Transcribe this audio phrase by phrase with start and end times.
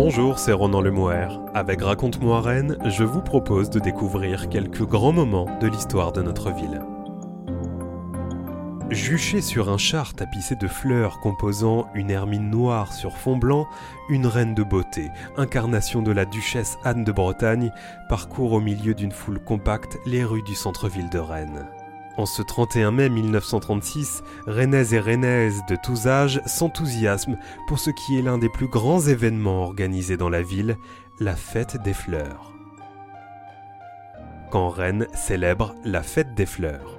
[0.00, 1.26] Bonjour, c'est Ronan Lemouer.
[1.54, 6.52] Avec Raconte-moi Rennes, je vous propose de découvrir quelques grands moments de l'histoire de notre
[6.52, 6.80] ville.
[8.90, 13.66] Juché sur un char tapissé de fleurs composant une hermine noire sur fond blanc,
[14.08, 17.72] une reine de beauté, incarnation de la duchesse Anne de Bretagne,
[18.08, 21.66] parcourt au milieu d'une foule compacte les rues du centre-ville de Rennes.
[22.18, 27.38] En ce 31 mai 1936, Rennaises et Rennaises de tous âges s'enthousiasment
[27.68, 30.76] pour ce qui est l'un des plus grands événements organisés dans la ville,
[31.20, 32.52] la fête des fleurs.
[34.50, 36.98] Quand Rennes célèbre la fête des fleurs.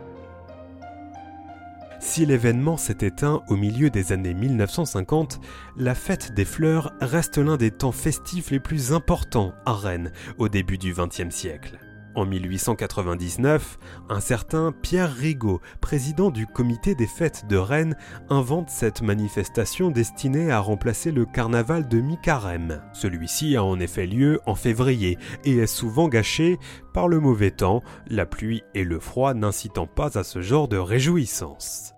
[1.99, 5.41] Si l'événement s'est éteint au milieu des années 1950,
[5.75, 10.47] la fête des fleurs reste l'un des temps festifs les plus importants à Rennes au
[10.47, 11.77] début du XXe siècle.
[12.15, 13.77] En 1899,
[14.09, 17.95] un certain Pierre Rigaud, président du comité des fêtes de Rennes,
[18.29, 22.81] invente cette manifestation destinée à remplacer le carnaval de mi-carême.
[22.93, 26.57] Celui-ci a en effet lieu en février et est souvent gâché
[26.93, 30.77] par le mauvais temps, la pluie et le froid n'incitant pas à ce genre de
[30.77, 31.93] réjouissance.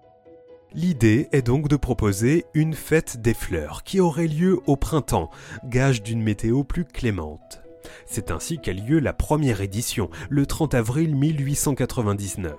[0.73, 5.30] L'idée est donc de proposer une fête des fleurs qui aurait lieu au printemps,
[5.66, 7.61] gage d'une météo plus clémente.
[8.06, 12.53] C'est ainsi qu'a lieu la première édition, le 30 avril 1899.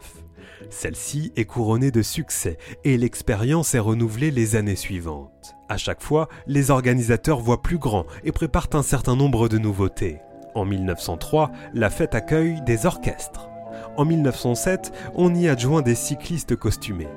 [0.71, 5.55] Celle-ci est couronnée de succès et l'expérience est renouvelée les années suivantes.
[5.69, 10.19] À chaque fois, les organisateurs voient plus grand et préparent un certain nombre de nouveautés.
[10.55, 13.49] En 1903, la fête accueille des orchestres.
[13.97, 17.09] En 1907, on y adjoint des cyclistes costumés.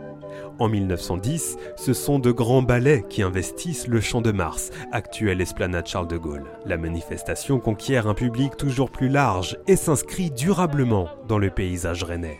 [0.58, 5.86] En 1910, ce sont de grands ballets qui investissent le Champ de Mars, actuelle esplanade
[5.86, 6.46] Charles de Gaulle.
[6.66, 12.40] La manifestation conquiert un public toujours plus large et s'inscrit durablement dans le paysage rennais.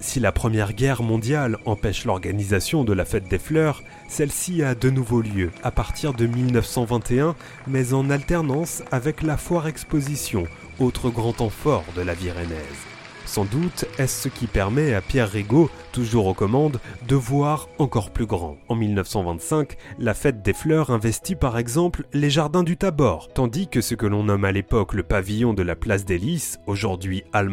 [0.00, 4.90] Si la Première Guerre mondiale empêche l'organisation de la fête des fleurs, celle-ci a de
[4.90, 7.36] nouveau lieu à partir de 1921,
[7.68, 10.46] mais en alternance avec la foire exposition,
[10.80, 12.86] autre grand temps fort de la vie rennaise.
[13.26, 18.10] Sans doute est-ce ce qui permet à Pierre Rigaud, toujours aux commandes, de voir encore
[18.10, 18.56] plus grand.
[18.68, 23.80] En 1925, la fête des fleurs investit par exemple les jardins du Tabor, tandis que
[23.80, 27.50] ce que l'on nomme à l'époque le pavillon de la place des Lys, aujourd'hui Al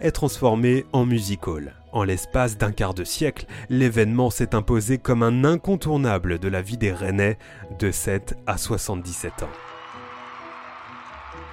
[0.00, 1.72] est transformé en music hall.
[1.92, 6.78] En l'espace d'un quart de siècle, l'événement s'est imposé comme un incontournable de la vie
[6.78, 7.38] des Rennais
[7.78, 9.79] de 7 à 77 ans.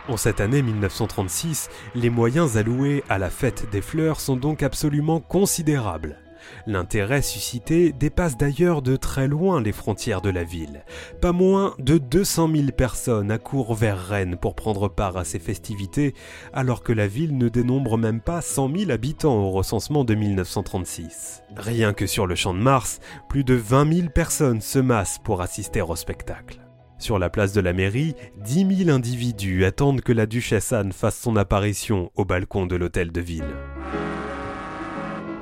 [0.08, 5.20] En cette année 1936, les moyens alloués à la fête des fleurs sont donc absolument
[5.20, 6.18] considérables.
[6.66, 10.86] L'intérêt suscité dépasse d'ailleurs de très loin les frontières de la ville.
[11.20, 16.14] Pas moins de 200 000 personnes accourent vers Rennes pour prendre part à ces festivités,
[16.54, 21.44] alors que la ville ne dénombre même pas 100 000 habitants au recensement de 1936.
[21.58, 25.42] Rien que sur le champ de Mars, plus de 20 000 personnes se massent pour
[25.42, 26.67] assister au spectacle.
[27.00, 31.20] Sur la place de la mairie, 10 000 individus attendent que la duchesse Anne fasse
[31.20, 33.44] son apparition au balcon de l'hôtel de ville.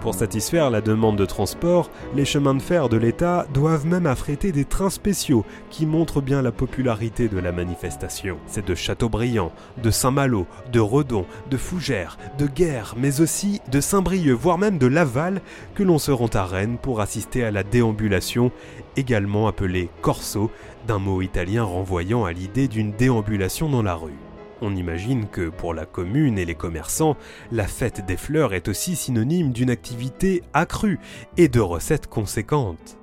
[0.05, 4.51] Pour satisfaire la demande de transport, les chemins de fer de l'État doivent même affréter
[4.51, 8.37] des trains spéciaux qui montrent bien la popularité de la manifestation.
[8.45, 9.51] C'est de Châteaubriand,
[9.81, 14.85] de Saint-Malo, de Redon, de Fougères, de Guerre, mais aussi de Saint-Brieuc, voire même de
[14.85, 15.41] Laval,
[15.73, 18.51] que l'on se rend à Rennes pour assister à la déambulation,
[18.97, 20.51] également appelée corso,
[20.87, 24.24] d'un mot italien renvoyant à l'idée d'une déambulation dans la rue.
[24.67, 27.17] On imagine que pour la commune et les commerçants,
[27.51, 30.99] la fête des fleurs est aussi synonyme d'une activité accrue
[31.37, 32.97] et de recettes conséquentes.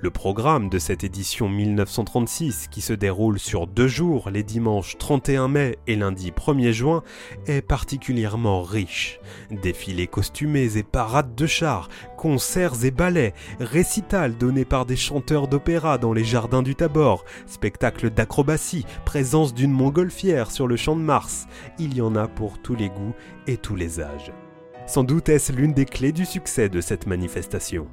[0.00, 5.48] Le programme de cette édition 1936, qui se déroule sur deux jours, les dimanches 31
[5.48, 7.02] mai et lundi 1er juin,
[7.48, 9.18] est particulièrement riche.
[9.50, 15.98] Défilés costumés et parades de chars, concerts et ballets, récitals donnés par des chanteurs d'opéra
[15.98, 21.48] dans les jardins du Tabor, spectacles d'acrobatie, présence d'une montgolfière sur le champ de Mars.
[21.80, 23.16] Il y en a pour tous les goûts
[23.48, 24.30] et tous les âges.
[24.86, 27.88] Sans doute est-ce l'une des clés du succès de cette manifestation.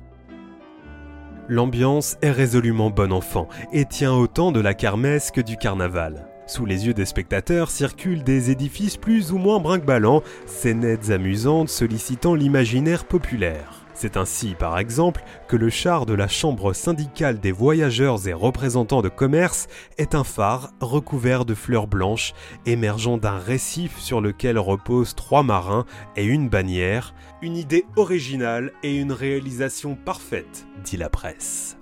[1.47, 6.27] L'ambiance est résolument bon enfant et tient autant de la kermesse que du carnaval.
[6.47, 12.33] Sous les yeux des spectateurs circulent des édifices plus ou moins brinque-ballants, scénettes amusantes sollicitant
[12.33, 13.84] l'imaginaire populaire.
[13.95, 19.01] C'est ainsi, par exemple, que le char de la Chambre syndicale des voyageurs et représentants
[19.01, 22.33] de commerce est un phare recouvert de fleurs blanches
[22.65, 25.85] émergeant d'un récif sur lequel reposent trois marins
[26.17, 31.77] et une bannière, une idée originale et une réalisation parfaite, dit la presse.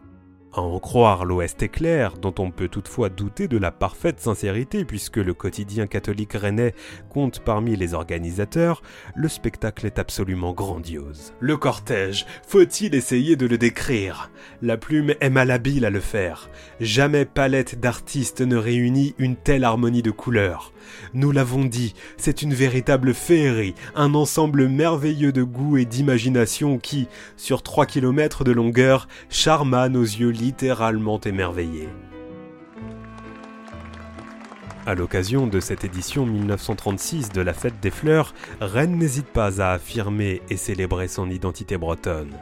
[0.55, 5.17] À en croire l'Ouest éclair, dont on peut toutefois douter de la parfaite sincérité puisque
[5.17, 6.75] le quotidien catholique rennais
[7.09, 8.83] compte parmi les organisateurs,
[9.15, 11.33] le spectacle est absolument grandiose.
[11.39, 14.29] Le cortège, faut-il essayer de le décrire?
[14.61, 16.51] La plume est malhabile à le faire.
[16.79, 20.71] Jamais palette d'artistes ne réunit une telle harmonie de couleurs.
[21.15, 27.07] Nous l'avons dit, c'est une véritable féerie, un ensemble merveilleux de goût et d'imagination qui,
[27.37, 31.87] sur 3 km de longueur, charma nos yeux littéralement émerveillés.
[34.85, 39.71] À l'occasion de cette édition 1936 de la Fête des Fleurs, Rennes n'hésite pas à
[39.71, 42.33] affirmer et célébrer son identité bretonne.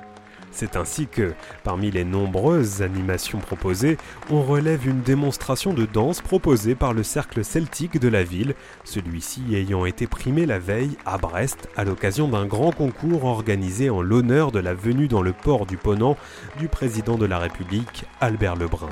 [0.51, 1.33] C'est ainsi que,
[1.63, 3.97] parmi les nombreuses animations proposées,
[4.29, 9.41] on relève une démonstration de danse proposée par le cercle celtique de la ville, celui-ci
[9.55, 14.51] ayant été primé la veille à Brest à l'occasion d'un grand concours organisé en l'honneur
[14.51, 16.17] de la venue dans le port du Ponant
[16.59, 18.89] du président de la République, Albert Lebrun.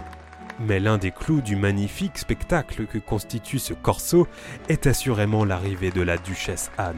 [0.60, 4.28] Mais l'un des clous du magnifique spectacle que constitue ce corso
[4.68, 6.96] est assurément l'arrivée de la duchesse Anne.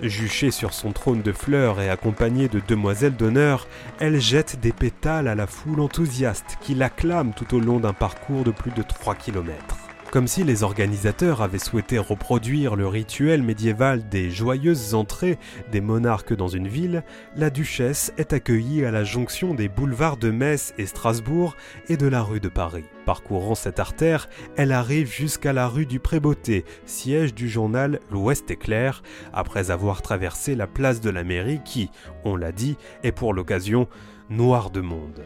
[0.00, 3.68] Juchée sur son trône de fleurs et accompagnée de demoiselles d'honneur,
[3.98, 8.44] elle jette des pétales à la foule enthousiaste qui l'acclame tout au long d'un parcours
[8.44, 9.89] de plus de 3 kilomètres.
[10.10, 15.38] Comme si les organisateurs avaient souhaité reproduire le rituel médiéval des joyeuses entrées
[15.70, 17.04] des monarques dans une ville,
[17.36, 21.54] la duchesse est accueillie à la jonction des boulevards de Metz et Strasbourg
[21.88, 22.86] et de la rue de Paris.
[23.06, 29.04] Parcourant cette artère, elle arrive jusqu'à la rue du Prébeauté, siège du journal L'Ouest éclair,
[29.32, 31.88] après avoir traversé la place de la mairie qui,
[32.24, 33.86] on l'a dit, est pour l'occasion
[34.28, 35.22] noire de monde.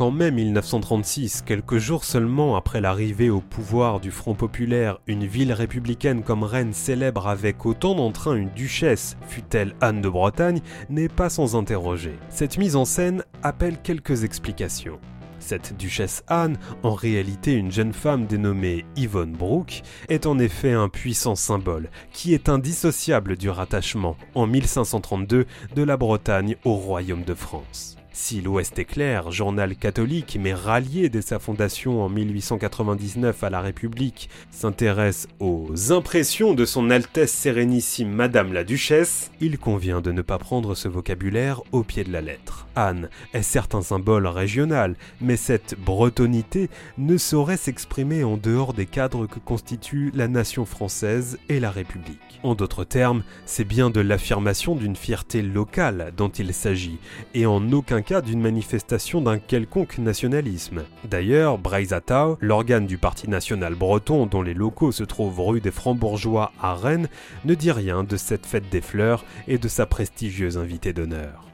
[0.00, 5.52] Qu'en mai 1936, quelques jours seulement après l'arrivée au pouvoir du Front populaire, une ville
[5.52, 11.28] républicaine comme Rennes célèbre avec autant d'entrain une duchesse, fut-elle Anne de Bretagne, n'est pas
[11.28, 12.14] sans interroger.
[12.30, 14.98] Cette mise en scène appelle quelques explications.
[15.38, 20.88] Cette duchesse Anne, en réalité une jeune femme dénommée Yvonne Brooke, est en effet un
[20.88, 25.44] puissant symbole qui est indissociable du rattachement, en 1532,
[25.76, 27.99] de la Bretagne au royaume de France.
[28.12, 34.28] Si l'Ouest éclair, journal catholique mais rallié dès sa fondation en 1899 à la République,
[34.50, 40.38] s'intéresse aux impressions de son Altesse Sérénissime Madame la Duchesse, il convient de ne pas
[40.38, 42.66] prendre ce vocabulaire au pied de la lettre.
[42.74, 46.68] Anne est certes un symbole régional, mais cette bretonité
[46.98, 52.40] ne saurait s'exprimer en dehors des cadres que constituent la nation française et la République.
[52.42, 56.98] En d'autres termes, c'est bien de l'affirmation d'une fierté locale dont il s'agit,
[57.34, 60.82] et en aucun d'une manifestation d'un quelconque nationalisme.
[61.08, 66.50] D'ailleurs, Braisatau, l'organe du Parti national breton dont les locaux se trouvent rue des Francs-Bourgeois
[66.60, 67.08] à Rennes,
[67.44, 71.46] ne dit rien de cette fête des fleurs et de sa prestigieuse invitée d'honneur.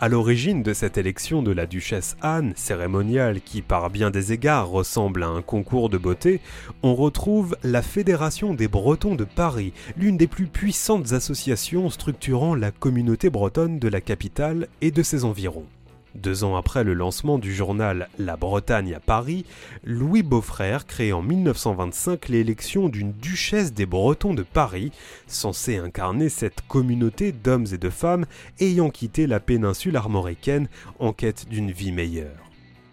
[0.00, 4.68] À l'origine de cette élection de la duchesse Anne, cérémoniale qui par bien des égards
[4.68, 6.40] ressemble à un concours de beauté,
[6.82, 12.72] on retrouve la Fédération des Bretons de Paris, l'une des plus puissantes associations structurant la
[12.72, 15.66] communauté bretonne de la capitale et de ses environs.
[16.14, 19.46] Deux ans après le lancement du journal La Bretagne à Paris,
[19.82, 24.92] Louis Beaufrère crée en 1925 l'élection d'une duchesse des Bretons de Paris,
[25.26, 28.26] censée incarner cette communauté d'hommes et de femmes
[28.60, 30.68] ayant quitté la péninsule armoricaine
[30.98, 32.51] en quête d'une vie meilleure.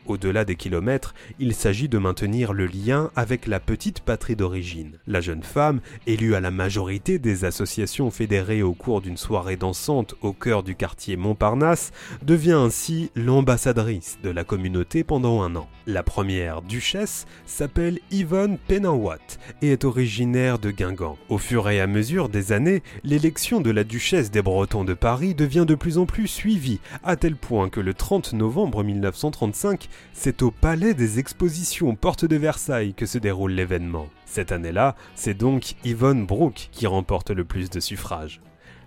[0.09, 4.97] Au-delà des kilomètres, il s'agit de maintenir le lien avec la petite patrie d'origine.
[5.05, 10.15] La jeune femme, élue à la majorité des associations fédérées au cours d'une soirée dansante
[10.23, 11.91] au cœur du quartier Montparnasse,
[12.23, 15.69] devient ainsi l'ambassadrice de la communauté pendant un an.
[15.85, 21.17] La première duchesse s'appelle Yvonne Penenwat et est originaire de Guingamp.
[21.29, 25.35] Au fur et à mesure des années, l'élection de la duchesse des Bretons de Paris
[25.35, 30.41] devient de plus en plus suivie, à tel point que le 30 novembre 1935, c'est
[30.41, 34.07] au Palais des Expositions Porte de Versailles que se déroule l'événement.
[34.25, 38.41] Cette année-là, c'est donc Yvonne Brooke qui remporte le plus de suffrages.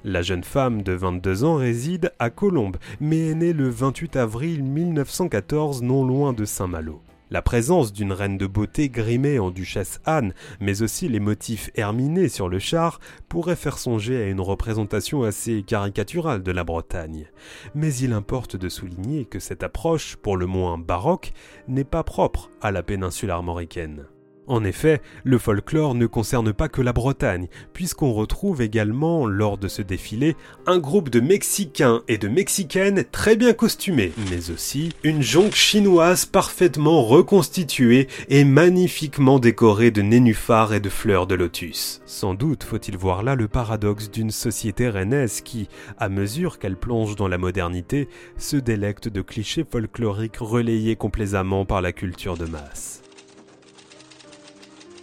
[0.04, 4.64] La jeune femme de 22 ans réside à Colombes, mais est née le 28 avril
[4.64, 7.02] 1914 non loin de Saint-Malo.
[7.32, 12.28] La présence d'une reine de beauté grimée en duchesse Anne, mais aussi les motifs herminés
[12.28, 17.30] sur le char, pourraient faire songer à une représentation assez caricaturale de la Bretagne.
[17.74, 21.32] Mais il importe de souligner que cette approche, pour le moins baroque,
[21.68, 24.04] n'est pas propre à la péninsule armoricaine.
[24.48, 29.68] En effet, le folklore ne concerne pas que la Bretagne, puisqu'on retrouve également, lors de
[29.68, 35.22] ce défilé, un groupe de Mexicains et de Mexicaines très bien costumés, mais aussi une
[35.22, 42.00] jonque chinoise parfaitement reconstituée et magnifiquement décorée de nénuphars et de fleurs de lotus.
[42.04, 45.68] Sans doute faut-il voir là le paradoxe d'une société rennaise qui,
[45.98, 48.08] à mesure qu'elle plonge dans la modernité,
[48.38, 53.02] se délecte de clichés folkloriques relayés complaisamment par la culture de masse.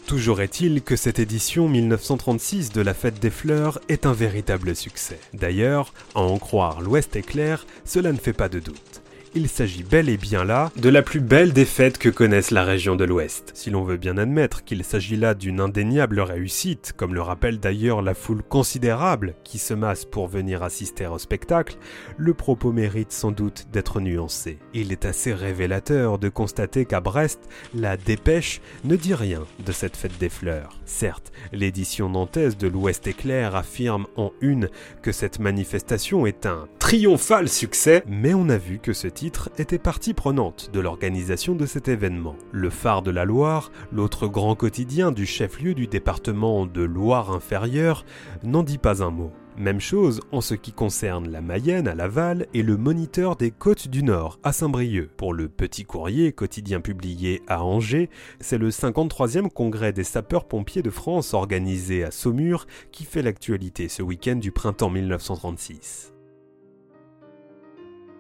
[0.10, 5.20] Toujours est-il que cette édition 1936 de la Fête des Fleurs est un véritable succès.
[5.36, 9.04] D'ailleurs, à en croire l'Ouest éclair, cela ne fait pas de doute
[9.36, 12.96] il s'agit bel et bien là de la plus belle fêtes que connaisse la région
[12.96, 13.52] de l'Ouest.
[13.54, 18.02] Si l'on veut bien admettre qu'il s'agit là d'une indéniable réussite, comme le rappelle d'ailleurs
[18.02, 21.78] la foule considérable qui se masse pour venir assister au spectacle,
[22.18, 24.58] le propos mérite sans doute d'être nuancé.
[24.74, 27.42] Il est assez révélateur de constater qu'à Brest,
[27.74, 30.80] la dépêche ne dit rien de cette fête des fleurs.
[30.86, 34.70] Certes, l'édition nantaise de l'Ouest éclair affirme en une
[35.02, 40.14] que cette manifestation est un triomphal succès, mais on a vu que ce était partie
[40.14, 42.36] prenante de l'organisation de cet événement.
[42.52, 48.06] Le phare de la Loire, l'autre grand quotidien du chef-lieu du département de Loire-Inférieure,
[48.44, 49.32] n'en dit pas un mot.
[49.58, 53.90] Même chose en ce qui concerne la Mayenne à Laval et le Moniteur des Côtes
[53.90, 55.10] du Nord à Saint-Brieuc.
[55.18, 58.10] Pour le Petit Courrier, quotidien publié à Angers,
[58.40, 64.02] c'est le 53e congrès des sapeurs-pompiers de France organisé à Saumur qui fait l'actualité ce
[64.02, 66.14] week-end du printemps 1936.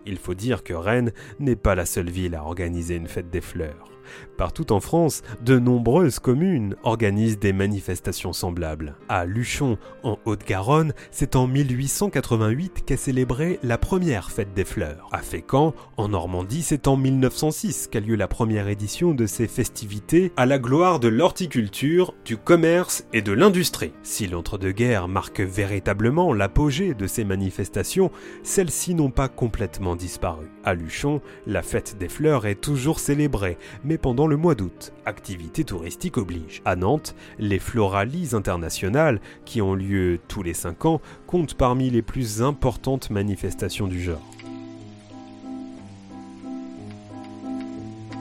[0.09, 3.41] Il faut dire que Rennes n'est pas la seule ville à organiser une fête des
[3.41, 3.91] fleurs.
[4.37, 8.95] Partout en France, de nombreuses communes organisent des manifestations semblables.
[9.09, 15.09] À Luchon, en Haute-Garonne, c'est en 1888 qu'est célébrée la première fête des fleurs.
[15.11, 20.31] À Fécamp, en Normandie, c'est en 1906 qu'a lieu la première édition de ces festivités
[20.37, 23.93] à la gloire de l'horticulture, du commerce et de l'industrie.
[24.03, 28.11] Si l'entre-deux-guerres marque véritablement l'apogée de ces manifestations,
[28.43, 30.47] celles-ci n'ont pas complètement disparu.
[30.65, 35.63] À Luchon, la fête des fleurs est toujours célébrée, mais pendant le mois d'août, activité
[35.63, 36.61] touristique oblige.
[36.65, 42.01] À Nantes, les Floralies internationales, qui ont lieu tous les 5 ans, comptent parmi les
[42.01, 44.25] plus importantes manifestations du genre.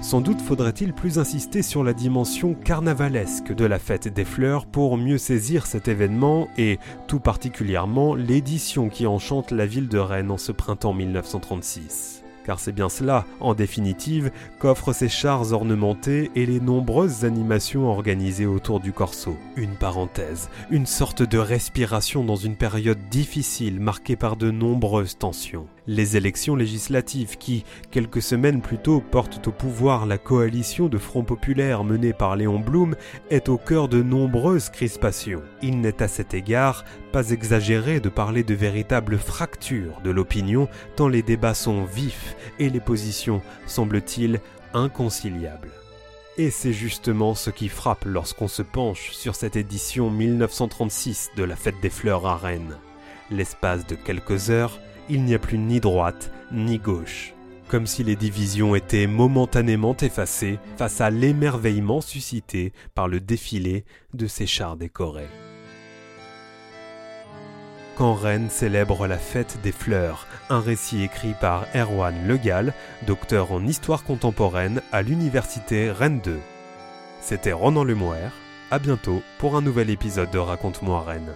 [0.01, 4.97] Sans doute faudrait-il plus insister sur la dimension carnavalesque de la fête des fleurs pour
[4.97, 6.79] mieux saisir cet événement et
[7.09, 12.73] tout particulièrement l'édition qui enchante la ville de Rennes en ce printemps 1936 car c'est
[12.73, 18.91] bien cela, en définitive, qu'offrent ces chars ornementés et les nombreuses animations organisées autour du
[18.91, 19.37] corso.
[19.57, 25.67] Une parenthèse, une sorte de respiration dans une période difficile marquée par de nombreuses tensions
[25.89, 31.25] les élections législatives qui, quelques semaines plus tôt, portent au pouvoir la coalition de Front
[31.25, 32.95] Populaire menée par Léon Blum,
[33.31, 35.43] est au cœur de nombreuses crispations.
[35.63, 41.09] Il n'est à cet égard pas exagéré de parler de véritables fractures de l'opinion tant
[41.09, 44.41] les débats sont vifs et les positions, semble-t-il,
[44.75, 45.71] inconciliables.
[46.37, 51.57] Et c'est justement ce qui frappe lorsqu'on se penche sur cette édition 1936 de la
[51.57, 52.77] Fête des Fleurs à Rennes.
[53.31, 57.35] L'espace de quelques heures, il n'y a plus ni droite ni gauche,
[57.67, 63.85] comme si les divisions étaient momentanément effacées face à l'émerveillement suscité par le défilé
[64.15, 65.29] de ces chars décorés.
[67.99, 72.73] Quand Rennes célèbre la fête des fleurs, un récit écrit par Erwan Legal,
[73.09, 76.39] docteur en histoire contemporaine à l'université Rennes 2.
[77.21, 78.31] C'était Ronan Lemoire,
[78.71, 81.35] à bientôt pour un nouvel épisode de Raconte-moi Rennes.